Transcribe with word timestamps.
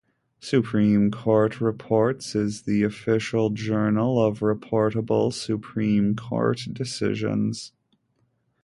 Supreme 0.39 1.11
Court 1.11 1.61
Reports 1.61 2.33
is 2.33 2.63
the 2.63 2.81
official 2.81 3.51
journal 3.51 4.19
of 4.19 4.39
Reportable 4.39 5.31
Supreme 5.31 6.15
Court 6.15 6.61
Decisions. 6.73 7.71